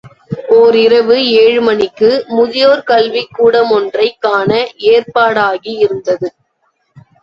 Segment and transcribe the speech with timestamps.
[0.55, 4.49] ஒரிரவு ஏழு மணிக்கு, முதியோர் கல்விக் கூடமொன்றைக் காண
[4.91, 6.29] ஏற்பாடாகி இருந்தது.